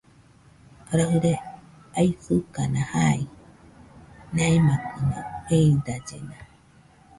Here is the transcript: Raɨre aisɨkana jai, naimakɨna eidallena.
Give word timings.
Raɨre 0.97 1.33
aisɨkana 1.99 2.81
jai, 2.91 3.21
naimakɨna 4.35 5.17
eidallena. 5.53 6.37